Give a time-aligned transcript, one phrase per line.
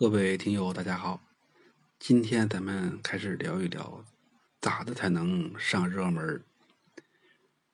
[0.00, 1.20] 各位听友，大家好，
[1.98, 4.02] 今天咱们开始聊一聊，
[4.58, 6.42] 咋的才能上热门？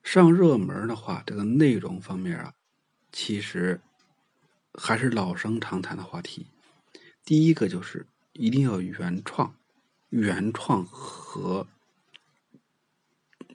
[0.03, 2.53] 上热门的话，这个内容方面啊，
[3.13, 3.79] 其实
[4.73, 6.47] 还是老生常谈的话题。
[7.23, 9.55] 第一个就是一定要原创，
[10.09, 11.65] 原创和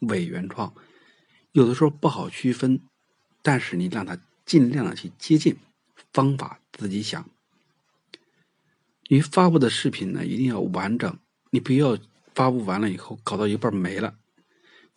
[0.00, 0.74] 伪原创，
[1.50, 2.80] 有的时候不好区分，
[3.42, 5.58] 但是你让他尽量的去接近，
[6.10, 7.28] 方法自己想。
[9.12, 11.18] 你发布的视频呢，一定要完整，
[11.50, 11.98] 你不要
[12.34, 14.18] 发布完了以后搞到一半没了，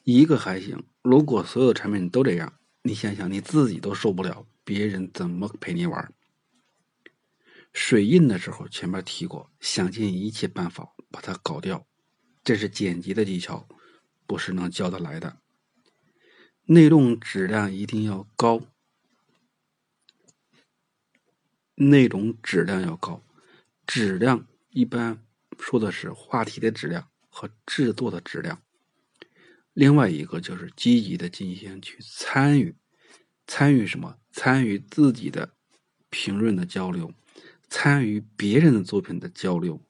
[0.05, 0.81] 一个还行。
[1.01, 6.13] 如果所有产品都这样，你想想你自己都受不了，别人怎么陪你玩？
[7.73, 11.85] 水印的时候前面提过，想尽一切办法把它搞掉，
[12.41, 13.67] 这是剪辑的技巧，
[14.25, 15.41] 不是能教得来的。
[16.63, 18.61] 内容质量一定要高，
[21.73, 23.21] 内容质量要高。
[23.87, 25.23] 质量一般
[25.59, 28.61] 说的是话题的质量和制作的质量，
[29.73, 32.75] 另外一个就是积极的进行去参与，
[33.45, 34.17] 参与什么？
[34.31, 35.55] 参与自己的
[36.09, 37.13] 评论的交流，
[37.69, 39.81] 参与别人的作品的交流，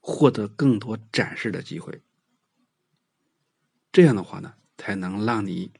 [0.00, 2.02] 获得更多展示的机会。
[3.92, 5.72] 这样的话呢，才能让你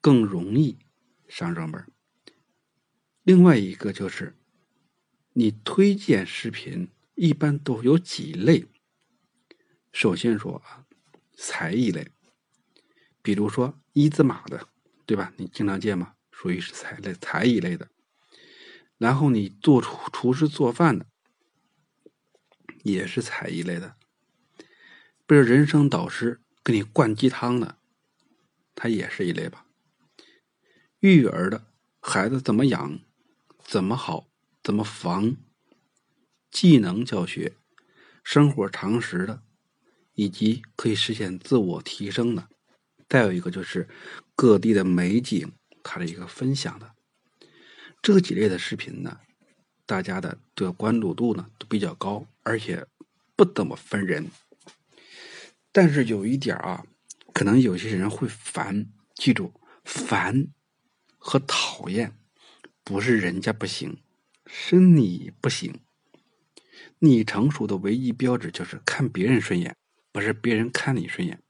[0.00, 0.78] 更容易
[1.28, 1.86] 上热门。
[3.22, 4.36] 另外一个就是。
[5.40, 8.66] 你推荐视频一般都有几类？
[9.90, 10.84] 首先说啊，
[11.34, 12.10] 才艺类，
[13.22, 14.68] 比如说一字马的，
[15.06, 15.32] 对吧？
[15.38, 16.12] 你经常见吗？
[16.30, 17.88] 属于是才类才艺类的。
[18.98, 21.06] 然后你做厨厨师做饭的，
[22.82, 23.96] 也是才艺类的。
[25.26, 27.78] 比如人生导师给你灌鸡汤的，
[28.74, 29.64] 他也是一类吧。
[30.98, 33.00] 育儿的孩子怎么养，
[33.64, 34.26] 怎么好？
[34.62, 35.36] 怎么防？
[36.50, 37.52] 技能教学、
[38.24, 39.42] 生活常识的，
[40.14, 42.48] 以及可以实现自我提升的。
[43.08, 43.88] 再有一个就是
[44.34, 46.92] 各地的美景，它的一个分享的。
[48.02, 49.20] 这几类的视频呢，
[49.86, 52.86] 大家的这个关注度呢都比较高，而且
[53.36, 54.30] 不怎么分人。
[55.72, 56.84] 但是有一点啊，
[57.32, 58.86] 可能有些人会烦。
[59.14, 59.52] 记住，
[59.84, 60.48] 烦
[61.18, 62.16] 和讨厌
[62.82, 63.96] 不是人家不行。
[64.52, 65.80] 是你不行，
[66.98, 69.76] 你成熟的唯一标志就是看别人顺眼，
[70.10, 71.40] 不是别人看你顺眼。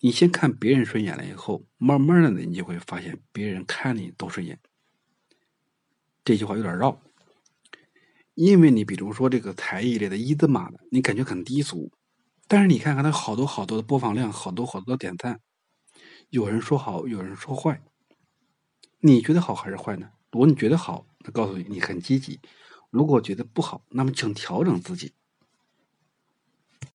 [0.00, 4.60] 你先看别人顺眼了以后，慢慢的你就会发现别人看你都顺眼。
[6.24, 7.02] 这句话有点绕，
[8.34, 11.90] 因为你比如说这个才艺类的一字马的，你感觉很低俗，
[12.46, 15.40] 但是你看看他好多好多的播放量，好多好多的点赞，
[16.30, 17.82] 有人说好，有人说坏，
[19.00, 20.10] 你觉得好还是坏呢？
[20.30, 22.38] 如果你觉得好，他告诉你你很积极；
[22.90, 25.12] 如果觉得不好，那么请调整自己。